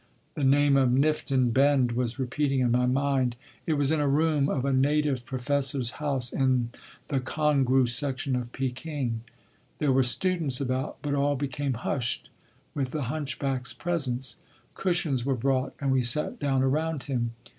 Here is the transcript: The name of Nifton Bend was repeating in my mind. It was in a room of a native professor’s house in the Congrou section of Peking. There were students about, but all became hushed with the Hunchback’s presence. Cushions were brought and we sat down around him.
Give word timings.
The 0.33 0.43
name 0.43 0.77
of 0.77 0.89
Nifton 0.89 1.53
Bend 1.53 1.91
was 1.91 2.17
repeating 2.17 2.61
in 2.61 2.71
my 2.71 2.87
mind. 2.87 3.35
It 3.67 3.73
was 3.75 3.91
in 3.91 3.99
a 3.99 4.07
room 4.07 4.49
of 4.49 4.65
a 4.65 4.73
native 4.73 5.27
professor’s 5.27 5.91
house 6.01 6.33
in 6.33 6.71
the 7.09 7.19
Congrou 7.19 7.87
section 7.87 8.35
of 8.35 8.51
Peking. 8.51 9.21
There 9.77 9.91
were 9.91 10.01
students 10.01 10.59
about, 10.59 10.97
but 11.03 11.13
all 11.13 11.35
became 11.35 11.73
hushed 11.75 12.31
with 12.73 12.89
the 12.89 13.09
Hunchback’s 13.13 13.73
presence. 13.75 14.37
Cushions 14.73 15.23
were 15.23 15.35
brought 15.35 15.75
and 15.79 15.91
we 15.91 16.01
sat 16.01 16.39
down 16.39 16.63
around 16.63 17.03
him. 17.03 17.33